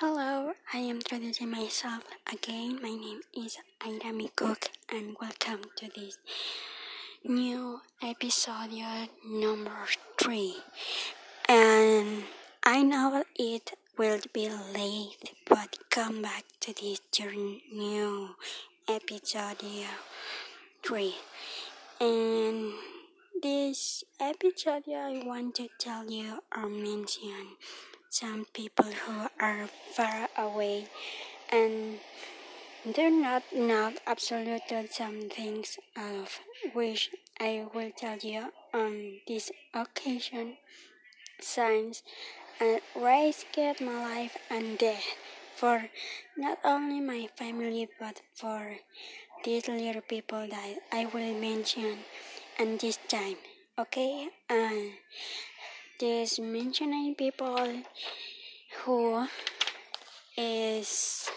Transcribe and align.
Hello, 0.00 0.52
I 0.72 0.78
am 0.78 0.96
introducing 0.96 1.52
myself 1.52 2.02
again. 2.30 2.80
My 2.82 2.88
name 2.88 3.20
is 3.32 3.58
Airami 3.78 4.28
Cook, 4.34 4.70
and 4.92 5.16
welcome 5.20 5.60
to 5.76 5.88
this 5.94 6.18
new 7.22 7.80
episode 8.02 8.72
number 9.24 9.86
three. 10.20 10.56
And 11.48 12.24
I 12.64 12.82
know 12.82 13.22
it 13.36 13.74
will 13.96 14.18
be 14.32 14.50
late, 14.50 15.32
but 15.48 15.78
come 15.90 16.22
back 16.22 16.42
to 16.62 16.74
this 16.74 17.00
new 17.72 18.30
episode 18.88 19.62
three. 20.82 21.14
And 22.00 22.72
this 23.40 24.02
episode, 24.18 24.88
I 24.88 25.22
want 25.24 25.54
to 25.54 25.68
tell 25.78 26.10
you 26.10 26.40
or 26.54 26.68
mention 26.68 27.56
some 28.14 28.46
people 28.54 28.86
who 28.86 29.26
are 29.40 29.66
far 29.90 30.28
away 30.38 30.86
and 31.50 31.98
they're 32.94 33.10
not 33.10 33.42
not 33.52 33.94
absolutely 34.06 34.86
some 34.86 35.28
things 35.28 35.78
of 35.96 36.38
which 36.74 37.10
I 37.40 37.66
will 37.74 37.90
tell 37.90 38.18
you 38.18 38.52
on 38.72 39.18
this 39.26 39.50
occasion. 39.74 40.58
Signs 41.40 42.04
and 42.60 42.80
risk 42.94 43.58
my 43.80 43.98
life 44.06 44.36
and 44.48 44.78
death 44.78 45.18
for 45.56 45.90
not 46.36 46.58
only 46.62 47.00
my 47.00 47.26
family 47.34 47.88
but 47.98 48.22
for 48.32 48.76
these 49.44 49.66
little 49.66 50.06
people 50.06 50.46
that 50.46 50.78
I 50.92 51.06
will 51.06 51.34
mention 51.34 52.06
at 52.60 52.78
this 52.78 52.96
time 53.08 53.42
okay? 53.78 54.28
Uh, 54.48 54.94
just 55.98 56.40
mentioning 56.40 57.14
people 57.14 57.82
who 58.82 59.26
is 60.36 61.28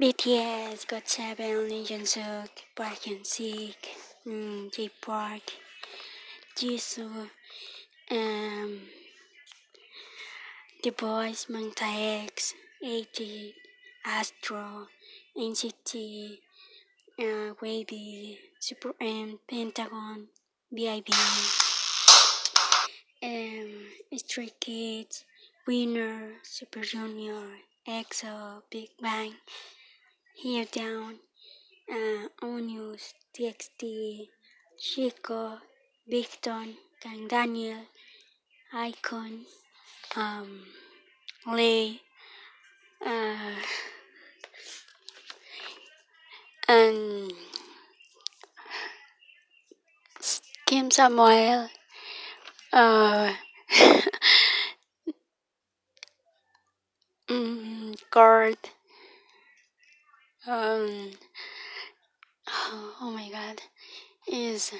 BTS, 0.00 0.86
GOT7, 0.86 1.68
Lee 1.68 1.82
Jung 1.82 2.48
Park 2.74 3.00
Hyung 3.00 3.26
Sik, 3.26 3.88
um, 4.26 4.70
Jay 4.72 4.90
Park, 5.00 5.42
Jisoo, 6.56 7.28
um, 8.10 8.80
The 10.82 10.90
Boyz, 10.92 11.48
Monsta 11.50 12.24
X, 12.24 12.54
AT, 12.82 13.20
Astro, 14.06 14.88
NCT, 15.36 16.38
uh, 17.18 17.54
WayV, 17.60 18.38
Super 18.58 18.94
M, 19.00 19.38
Pentagon, 19.46 20.28
BIB 20.72 21.67
um, 23.22 23.86
Stray 24.16 24.50
Kids, 24.60 25.24
Winner, 25.66 26.32
Super 26.42 26.80
Junior, 26.80 27.46
EXO, 27.86 28.62
Big 28.70 28.90
Bang, 29.00 29.34
Here 30.34 30.64
Down, 30.64 31.16
uh, 31.90 32.28
ONEUS, 32.42 33.14
TXT, 33.34 34.28
Chico, 34.78 35.58
Victon, 36.10 36.74
Kang 37.00 37.28
Daniel, 37.28 37.86
iKON, 38.72 39.44
um, 40.16 40.62
Lay, 41.46 42.00
uh, 43.04 43.54
and 46.68 47.32
Kim 50.66 50.90
Samuel, 50.90 51.70
uh, 52.72 53.32
mm, 57.28 57.96
guard. 58.10 58.58
Um, 60.46 61.10
oh, 62.46 63.10
my 63.14 63.28
god, 63.30 63.62
is 64.26 64.72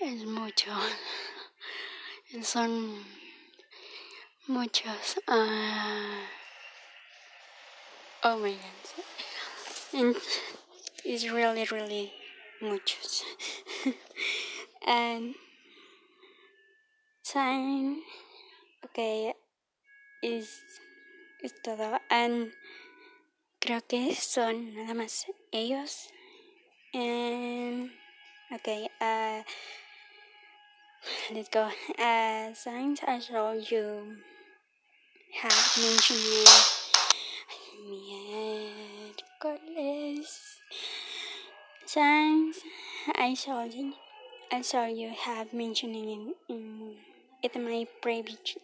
es 0.00 0.24
mucho. 0.24 0.70
Son 2.42 3.04
muchos. 4.48 5.18
Uh, 5.26 6.26
oh 8.24 8.38
my 8.38 8.50
god. 8.50 9.04
And 9.92 10.16
it's 11.04 11.28
really, 11.28 11.66
really 11.70 12.12
muchos. 12.60 13.22
and 14.86 15.34
sign 17.26 18.04
okay 18.84 19.34
es, 20.22 20.62
es 21.42 21.60
todo. 21.60 22.00
And 22.08 22.52
creo 23.58 23.80
que 23.86 24.14
son 24.14 24.74
nada 24.74 24.94
más 24.94 25.26
ellos. 25.50 26.12
And 26.94 27.90
okay 28.52 28.88
uh 29.00 29.42
let's 31.32 31.48
go. 31.48 31.68
Uh 31.98 32.54
signs 32.54 33.00
I 33.04 33.18
saw 33.18 33.50
you 33.52 34.18
have 35.42 35.78
mentioned 35.82 36.46
miércoles. 39.42 40.60
Signs 41.86 42.62
I 43.16 43.34
you 43.74 43.94
I 44.52 44.62
saw 44.62 44.86
you 44.86 45.10
have 45.10 45.52
mentioning 45.52 46.08
in, 46.08 46.34
in 46.48 47.15
in 47.42 47.64
my 47.64 47.86
previous 48.00 48.56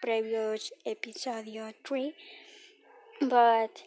previous 0.00 0.72
episode 0.86 1.46
3 1.84 2.14
but 3.20 3.82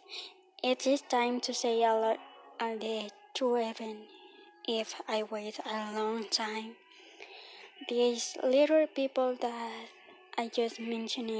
it 0.62 0.86
is 0.86 1.00
time 1.02 1.40
to 1.40 1.52
say 1.52 1.82
a 1.82 1.94
lot 1.94 2.18
a 2.60 2.76
the 2.78 3.10
even 3.40 3.96
if 4.68 4.94
I 5.08 5.22
wait 5.22 5.58
a 5.64 5.92
long 5.98 6.28
time. 6.28 6.76
These 7.88 8.36
little 8.42 8.86
people 8.86 9.36
that 9.40 9.86
I 10.36 10.48
just 10.48 10.78
mentioned 10.78 11.30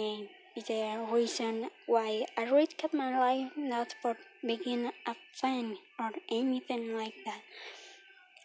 is 0.57 0.65
the 0.67 1.07
reason 1.13 1.69
why 1.87 2.27
I 2.37 2.45
risked 2.45 2.95
my 2.95 3.11
life 3.19 3.53
not 3.57 3.95
for 4.01 4.17
being 4.45 4.91
a 5.07 5.15
fan 5.33 5.77
or 5.99 6.11
anything 6.31 6.97
like 6.97 7.15
that 7.27 7.43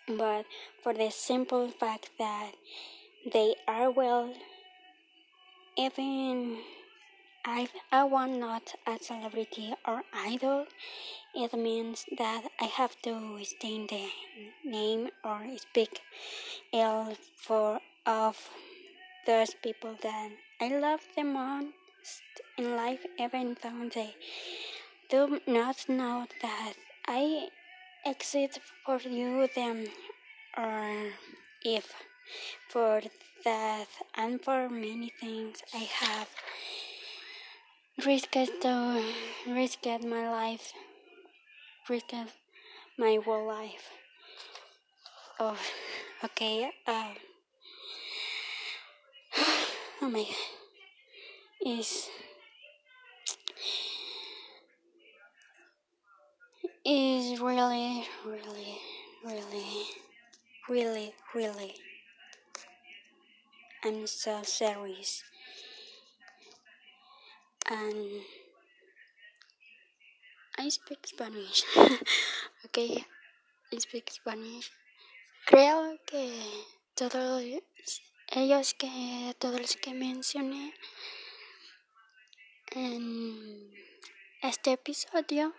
but 0.07 0.45
for 0.83 0.93
the 0.93 1.09
simple 1.09 1.69
fact 1.69 2.11
that 2.19 2.51
they 3.31 3.55
are 3.67 3.89
well. 3.89 4.33
Even 5.77 6.57
if 7.47 7.71
I 7.91 8.03
want 8.03 8.37
not 8.37 8.75
a 8.87 8.97
celebrity 8.99 9.73
or 9.87 10.03
idol, 10.13 10.67
it 11.33 11.53
means 11.53 12.05
that 12.17 12.43
I 12.59 12.65
have 12.65 12.95
to 13.01 13.39
stain 13.43 13.87
the 13.87 14.07
name 14.63 15.09
or 15.23 15.41
speak 15.57 16.01
ill 16.71 17.15
for 17.35 17.79
of 18.05 18.49
those 19.25 19.55
people 19.63 19.95
that 20.03 20.31
I 20.61 20.67
love 20.69 21.01
the 21.15 21.23
most 21.23 22.23
in 22.57 22.75
life, 22.75 23.05
even 23.19 23.57
though 23.61 23.89
they 23.93 24.15
do 25.09 25.41
not 25.47 25.89
know 25.89 26.27
that 26.41 26.73
I 27.07 27.49
exist 28.05 28.59
for 28.85 28.99
you, 28.99 29.47
them, 29.55 29.87
or 30.57 31.11
if 31.63 31.91
for 32.69 33.01
that 33.43 33.87
and 34.15 34.41
for 34.41 34.69
many 34.69 35.11
things 35.19 35.61
I 35.73 35.87
have 36.01 36.29
risked 38.05 38.33
to 38.61 39.03
risked 39.47 40.03
my 40.03 40.29
life, 40.29 40.73
risked 41.89 42.13
my 42.97 43.19
whole 43.23 43.47
life. 43.47 43.89
Oh, 45.39 45.57
okay. 46.23 46.71
Uh, 46.87 47.13
oh 50.01 50.09
my 50.09 50.23
God, 50.23 50.35
is 51.65 52.09
is 56.85 57.39
really, 57.39 58.05
really, 58.25 58.77
really, 59.23 59.83
really, 60.69 61.13
really 61.33 61.73
Serious. 63.85 65.23
And 67.69 68.21
I 70.57 70.69
speak 70.69 71.05
Spanish. 71.05 71.61
okay, 72.65 73.05
I 73.71 73.77
speak 73.77 74.09
Spanish. 74.09 74.71
Creo 75.45 75.99
que 76.07 76.33
todos 76.95 77.43
ellos 78.31 78.73
que 78.73 79.35
todos 79.37 79.61
los 79.61 79.75
que 79.75 79.93
mencioné 79.93 80.73
en 82.71 83.71
este 84.41 84.71
episodio 84.71 85.53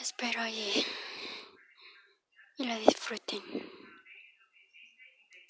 espero 0.00 0.44
y, 0.48 0.84
y 2.56 2.64
lo 2.64 2.76
disfruten. 2.80 3.77